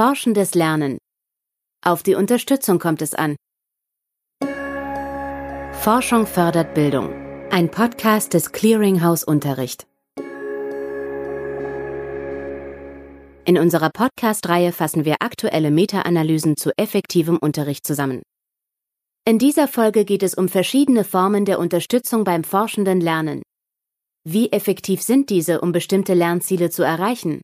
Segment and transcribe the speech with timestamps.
[0.00, 0.98] Forschendes Lernen.
[1.84, 3.34] Auf die Unterstützung kommt es an.
[5.72, 7.12] Forschung fördert Bildung.
[7.50, 9.88] Ein Podcast des Clearinghouse Unterricht.
[13.44, 18.22] In unserer Podcast-Reihe fassen wir aktuelle Meta-Analysen zu effektivem Unterricht zusammen.
[19.24, 23.42] In dieser Folge geht es um verschiedene Formen der Unterstützung beim forschenden Lernen.
[24.22, 27.40] Wie effektiv sind diese, um bestimmte Lernziele zu erreichen?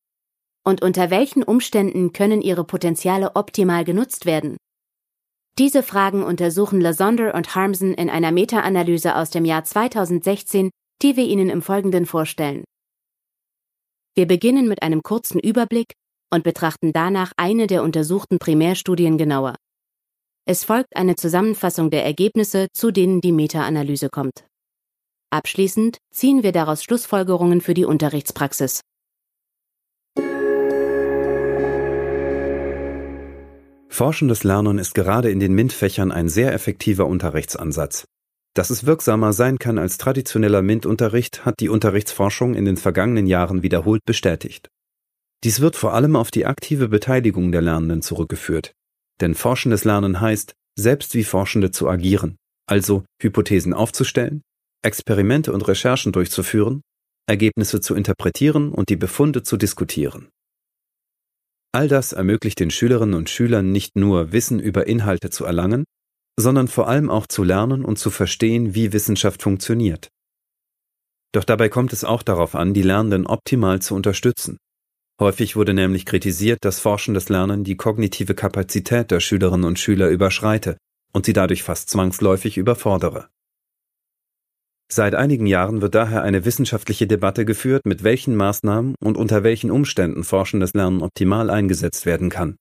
[0.67, 4.57] Und unter welchen Umständen können ihre Potenziale optimal genutzt werden?
[5.59, 10.71] Diese Fragen untersuchen Lasonder und Harmsen in einer Meta-Analyse aus dem Jahr 2016,
[11.03, 12.65] die wir Ihnen im Folgenden vorstellen.
[14.17, 15.93] Wir beginnen mit einem kurzen Überblick
[16.33, 19.55] und betrachten danach eine der untersuchten Primärstudien genauer.
[20.47, 24.45] Es folgt eine Zusammenfassung der Ergebnisse, zu denen die Meta-Analyse kommt.
[25.31, 28.81] Abschließend ziehen wir daraus Schlussfolgerungen für die Unterrichtspraxis.
[33.95, 38.09] Forschendes Lernen ist gerade in den MINT-Fächern ein sehr effektiver Unterrichtsansatz.
[38.53, 43.63] Dass es wirksamer sein kann als traditioneller MINT-Unterricht, hat die Unterrichtsforschung in den vergangenen Jahren
[43.63, 44.69] wiederholt bestätigt.
[45.45, 48.73] Dies wird vor allem auf die aktive Beteiligung der Lernenden zurückgeführt.
[49.21, 52.35] Denn forschendes Lernen heißt, selbst wie Forschende zu agieren,
[52.67, 54.43] also Hypothesen aufzustellen,
[54.83, 56.81] Experimente und Recherchen durchzuführen,
[57.29, 60.31] Ergebnisse zu interpretieren und die Befunde zu diskutieren.
[61.75, 65.83] All das ermöglicht den Schülerinnen und Schülern nicht nur Wissen über Inhalte zu erlangen,
[66.39, 70.09] sondern vor allem auch zu lernen und zu verstehen, wie Wissenschaft funktioniert.
[71.33, 74.57] Doch dabei kommt es auch darauf an, die Lernenden optimal zu unterstützen.
[75.21, 80.77] Häufig wurde nämlich kritisiert, dass forschendes Lernen die kognitive Kapazität der Schülerinnen und Schüler überschreite
[81.13, 83.31] und sie dadurch fast zwangsläufig überfordere.
[84.97, 89.73] Seit einigen Jahren wird daher eine wissenschaftliche Debatte geführt, mit welchen Maßnahmen und unter welchen
[89.73, 92.55] Umständen forschendes Lernen optimal eingesetzt werden kann.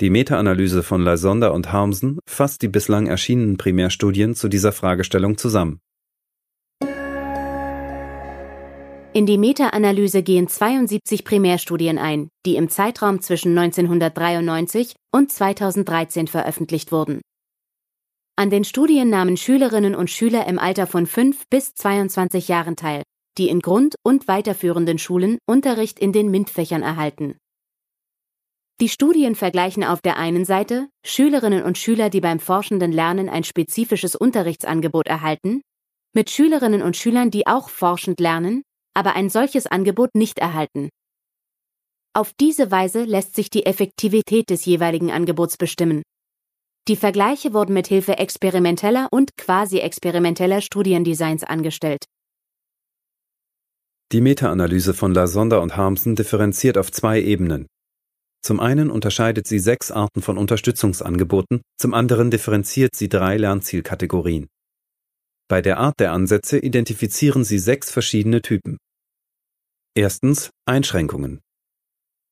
[0.00, 5.80] Die Meta-Analyse von Lasonder und Harmsen fasst die bislang erschienenen Primärstudien zu dieser Fragestellung zusammen.
[9.12, 16.92] In die Meta-Analyse gehen 72 Primärstudien ein, die im Zeitraum zwischen 1993 und 2013 veröffentlicht
[16.92, 17.20] wurden.
[18.34, 23.02] An den Studien nahmen Schülerinnen und Schüler im Alter von 5 bis 22 Jahren teil,
[23.36, 27.36] die in Grund- und weiterführenden Schulen Unterricht in den MINT-Fächern erhalten.
[28.80, 33.44] Die Studien vergleichen auf der einen Seite Schülerinnen und Schüler, die beim forschenden Lernen ein
[33.44, 35.60] spezifisches Unterrichtsangebot erhalten,
[36.14, 38.62] mit Schülerinnen und Schülern, die auch forschend lernen,
[38.94, 40.88] aber ein solches Angebot nicht erhalten.
[42.14, 46.02] Auf diese Weise lässt sich die Effektivität des jeweiligen Angebots bestimmen.
[46.88, 52.06] Die Vergleiche wurden mit Hilfe experimenteller und quasi-experimenteller Studiendesigns angestellt.
[54.10, 57.66] Die Meta-Analyse von Lasonder und Harmsen differenziert auf zwei Ebenen.
[58.44, 64.48] Zum einen unterscheidet sie sechs Arten von Unterstützungsangeboten, zum anderen differenziert sie drei Lernzielkategorien.
[65.48, 68.78] Bei der Art der Ansätze identifizieren sie sechs verschiedene Typen.
[69.94, 71.40] Erstens Einschränkungen.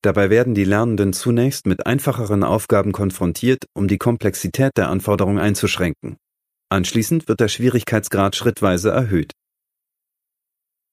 [0.02, 6.16] Dabei werden die Lernenden zunächst mit einfacheren Aufgaben konfrontiert, um die Komplexität der Anforderung einzuschränken.
[6.70, 9.32] Anschließend wird der Schwierigkeitsgrad schrittweise erhöht.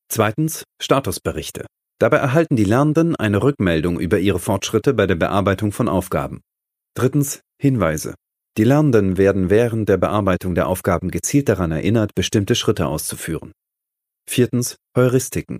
[0.10, 1.66] Zweitens Statusberichte.
[2.00, 6.42] Dabei erhalten die Lernenden eine Rückmeldung über ihre Fortschritte bei der Bearbeitung von Aufgaben.
[6.96, 8.16] Drittens Hinweise.
[8.58, 13.52] Die Lernenden werden während der Bearbeitung der Aufgaben gezielt daran erinnert, bestimmte Schritte auszuführen.
[14.30, 15.60] Viertens Heuristiken.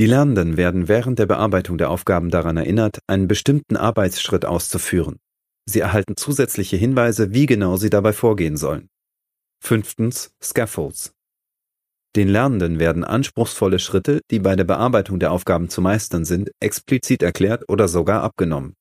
[0.00, 5.18] Die Lernenden werden während der Bearbeitung der Aufgaben daran erinnert, einen bestimmten Arbeitsschritt auszuführen.
[5.66, 8.88] Sie erhalten zusätzliche Hinweise, wie genau sie dabei vorgehen sollen.
[9.62, 11.12] Fünftens Scaffolds.
[12.16, 17.22] Den Lernenden werden anspruchsvolle Schritte, die bei der Bearbeitung der Aufgaben zu meistern sind, explizit
[17.22, 18.76] erklärt oder sogar abgenommen.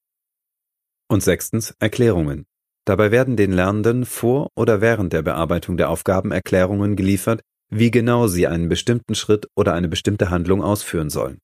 [1.10, 2.46] Und sechstens Erklärungen.
[2.86, 8.28] Dabei werden den Lernenden vor oder während der Bearbeitung der Aufgaben Erklärungen geliefert, wie genau
[8.28, 11.40] sie einen bestimmten Schritt oder eine bestimmte Handlung ausführen sollen.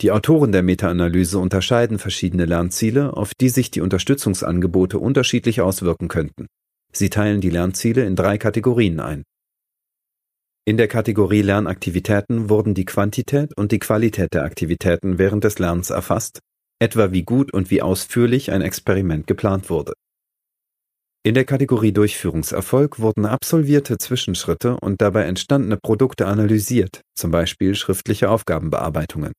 [0.00, 6.46] Die Autoren der Meta-Analyse unterscheiden verschiedene Lernziele, auf die sich die Unterstützungsangebote unterschiedlich auswirken könnten.
[6.92, 9.22] Sie teilen die Lernziele in drei Kategorien ein.
[10.66, 15.90] In der Kategorie Lernaktivitäten wurden die Quantität und die Qualität der Aktivitäten während des Lernens
[15.90, 16.40] erfasst,
[16.80, 19.92] etwa wie gut und wie ausführlich ein Experiment geplant wurde.
[21.26, 28.28] In der Kategorie Durchführungserfolg wurden absolvierte Zwischenschritte und dabei entstandene Produkte analysiert, zum Beispiel schriftliche
[28.28, 29.32] Aufgabenbearbeitungen.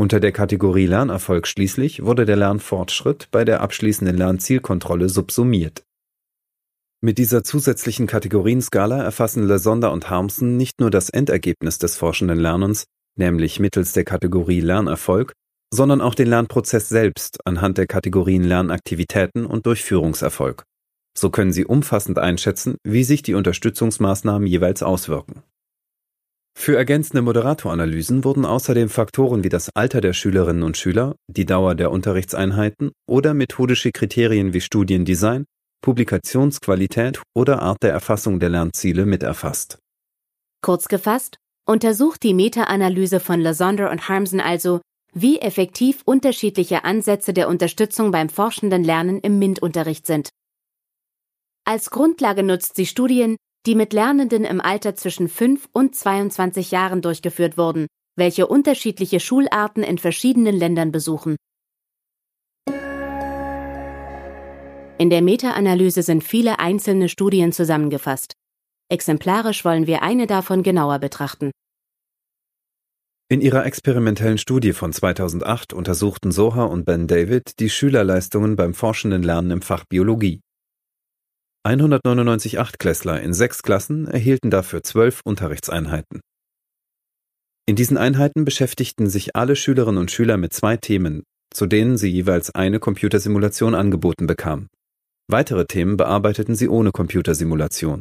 [0.00, 5.84] Unter der Kategorie Lernerfolg schließlich wurde der Lernfortschritt bei der abschließenden Lernzielkontrolle subsumiert.
[7.02, 12.86] Mit dieser zusätzlichen Kategorienskala erfassen Lasonder und Harmsen nicht nur das Endergebnis des forschenden Lernens,
[13.18, 15.34] nämlich mittels der Kategorie Lernerfolg,
[15.70, 20.64] sondern auch den Lernprozess selbst anhand der Kategorien Lernaktivitäten und Durchführungserfolg.
[21.16, 25.42] So können Sie umfassend einschätzen, wie sich die Unterstützungsmaßnahmen jeweils auswirken.
[26.56, 31.74] Für ergänzende Moderatoranalysen wurden außerdem Faktoren wie das Alter der Schülerinnen und Schüler, die Dauer
[31.74, 35.44] der Unterrichtseinheiten oder methodische Kriterien wie Studiendesign,
[35.82, 39.78] Publikationsqualität oder Art der Erfassung der Lernziele mit erfasst.
[40.62, 41.36] Kurz gefasst,
[41.66, 44.80] untersucht die Meta-Analyse von Lasonder und Harmsen also,
[45.12, 50.30] wie effektiv unterschiedliche Ansätze der Unterstützung beim forschenden Lernen im MINT-Unterricht sind.
[51.66, 57.00] Als Grundlage nutzt sie Studien, die mit Lernenden im Alter zwischen 5 und 22 Jahren
[57.00, 61.36] durchgeführt wurden, welche unterschiedliche Schularten in verschiedenen Ländern besuchen.
[64.98, 68.34] In der Meta-Analyse sind viele einzelne Studien zusammengefasst.
[68.90, 71.50] Exemplarisch wollen wir eine davon genauer betrachten.
[73.30, 79.22] In ihrer experimentellen Studie von 2008 untersuchten Soha und Ben David die Schülerleistungen beim forschenden
[79.22, 80.40] Lernen im Fach Biologie.
[81.66, 86.20] 199 Achtklässler in sechs Klassen erhielten dafür zwölf Unterrichtseinheiten.
[87.66, 91.22] In diesen Einheiten beschäftigten sich alle Schülerinnen und Schüler mit zwei Themen,
[91.54, 94.68] zu denen sie jeweils eine Computersimulation angeboten bekamen.
[95.26, 98.00] Weitere Themen bearbeiteten sie ohne Computersimulation.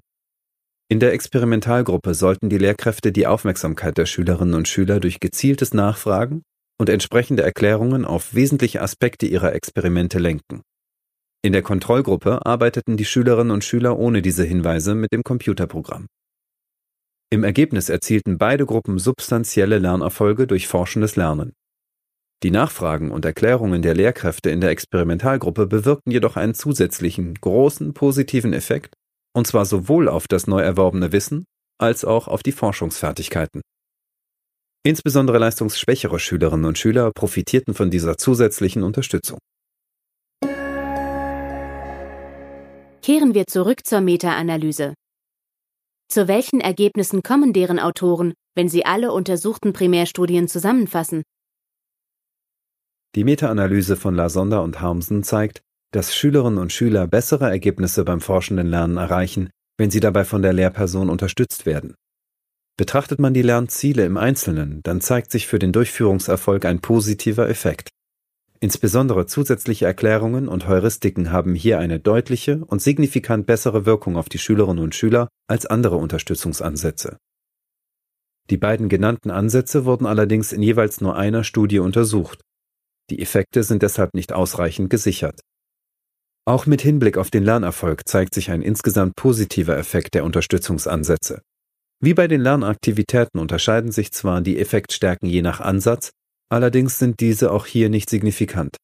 [0.89, 6.43] In der Experimentalgruppe sollten die Lehrkräfte die Aufmerksamkeit der Schülerinnen und Schüler durch gezieltes Nachfragen
[6.77, 10.63] und entsprechende Erklärungen auf wesentliche Aspekte ihrer Experimente lenken.
[11.45, 16.07] In der Kontrollgruppe arbeiteten die Schülerinnen und Schüler ohne diese Hinweise mit dem Computerprogramm.
[17.29, 21.51] Im Ergebnis erzielten beide Gruppen substanzielle Lernerfolge durch forschendes Lernen.
[22.43, 28.53] Die Nachfragen und Erklärungen der Lehrkräfte in der Experimentalgruppe bewirkten jedoch einen zusätzlichen, großen positiven
[28.53, 28.93] Effekt,
[29.35, 31.43] und zwar sowohl auf das neu erworbene Wissen
[31.77, 33.61] als auch auf die Forschungsfertigkeiten.
[34.85, 39.39] Insbesondere leistungsschwächere Schülerinnen und Schüler profitierten von dieser zusätzlichen Unterstützung.
[43.03, 44.93] Kehren wir zurück zur Meta-Analyse.
[46.07, 51.21] Zu welchen Ergebnissen kommen deren Autoren, wenn sie alle untersuchten Primärstudien zusammenfassen?
[53.15, 55.59] Die Meta-Analyse von Lasonder und Harmsen zeigt,
[55.91, 60.53] dass Schülerinnen und Schüler bessere Ergebnisse beim forschenden Lernen erreichen, wenn sie dabei von der
[60.53, 61.95] Lehrperson unterstützt werden.
[62.77, 67.89] Betrachtet man die Lernziele im Einzelnen, dann zeigt sich für den Durchführungserfolg ein positiver Effekt.
[68.63, 74.37] Insbesondere zusätzliche Erklärungen und Heuristiken haben hier eine deutliche und signifikant bessere Wirkung auf die
[74.37, 77.17] Schülerinnen und Schüler als andere Unterstützungsansätze.
[78.49, 82.39] Die beiden genannten Ansätze wurden allerdings in jeweils nur einer Studie untersucht.
[83.09, 85.41] Die Effekte sind deshalb nicht ausreichend gesichert.
[86.45, 91.41] Auch mit Hinblick auf den Lernerfolg zeigt sich ein insgesamt positiver Effekt der Unterstützungsansätze.
[91.99, 96.11] Wie bei den Lernaktivitäten unterscheiden sich zwar die Effektstärken je nach Ansatz,
[96.49, 98.77] Allerdings sind diese auch hier nicht signifikant.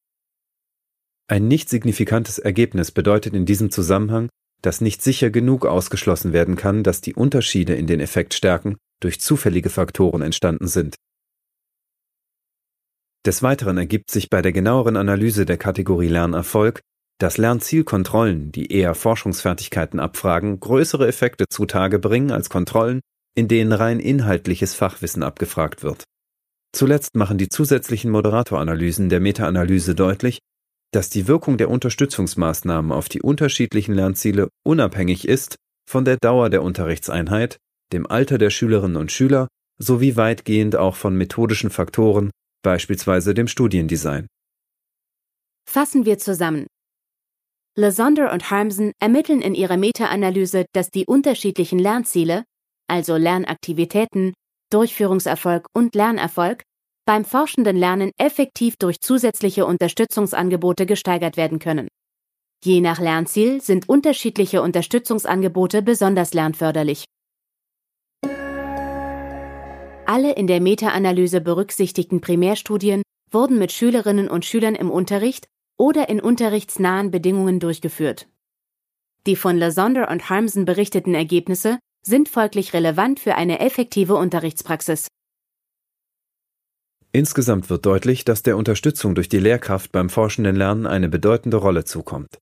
[1.28, 4.28] Ein nicht signifikantes Ergebnis bedeutet in diesem Zusammenhang,
[4.62, 9.70] dass nicht sicher genug ausgeschlossen werden kann, dass die Unterschiede in den Effektstärken durch zufällige
[9.70, 10.96] Faktoren entstanden sind.
[13.26, 16.80] Des Weiteren ergibt sich bei der genaueren Analyse der Kategorie Lernerfolg,
[17.18, 23.00] dass Lernzielkontrollen, die eher Forschungsfertigkeiten abfragen, größere Effekte zutage bringen als Kontrollen,
[23.36, 26.04] in denen rein inhaltliches Fachwissen abgefragt wird.
[26.72, 30.38] Zuletzt machen die zusätzlichen Moderatoranalysen der Meta-Analyse deutlich,
[30.92, 35.56] dass die Wirkung der Unterstützungsmaßnahmen auf die unterschiedlichen Lernziele unabhängig ist
[35.88, 37.58] von der Dauer der Unterrichtseinheit,
[37.92, 39.48] dem Alter der Schülerinnen und Schüler
[39.78, 42.30] sowie weitgehend auch von methodischen Faktoren,
[42.62, 44.26] beispielsweise dem Studiendesign.
[45.68, 46.66] Fassen wir zusammen.
[47.76, 52.44] Lasonder und Harmsen ermitteln in ihrer Meta-Analyse, dass die unterschiedlichen Lernziele,
[52.88, 54.34] also Lernaktivitäten,
[54.70, 56.62] Durchführungserfolg und Lernerfolg
[57.06, 61.88] beim forschenden Lernen effektiv durch zusätzliche Unterstützungsangebote gesteigert werden können.
[62.62, 67.04] Je nach Lernziel sind unterschiedliche Unterstützungsangebote besonders lernförderlich.
[70.06, 75.46] Alle in der Meta-Analyse berücksichtigten Primärstudien wurden mit Schülerinnen und Schülern im Unterricht
[75.78, 78.28] oder in unterrichtsnahen Bedingungen durchgeführt.
[79.26, 85.08] Die von Lasonder und Harmsen berichteten Ergebnisse sind folglich relevant für eine effektive Unterrichtspraxis.
[87.12, 91.84] Insgesamt wird deutlich, dass der Unterstützung durch die Lehrkraft beim forschenden Lernen eine bedeutende Rolle
[91.84, 92.38] zukommt.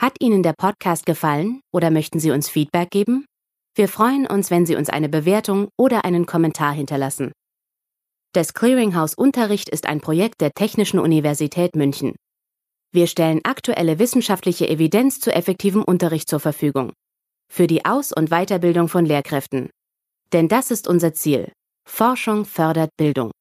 [0.00, 3.26] Hat Ihnen der Podcast gefallen oder möchten Sie uns Feedback geben?
[3.74, 7.32] Wir freuen uns, wenn Sie uns eine Bewertung oder einen Kommentar hinterlassen.
[8.32, 12.16] Das Clearinghouse Unterricht ist ein Projekt der Technischen Universität München.
[12.92, 16.94] Wir stellen aktuelle wissenschaftliche Evidenz zu effektivem Unterricht zur Verfügung.
[17.52, 19.68] Für die Aus- und Weiterbildung von Lehrkräften.
[20.32, 21.52] Denn das ist unser Ziel.
[21.86, 23.32] Forschung fördert Bildung.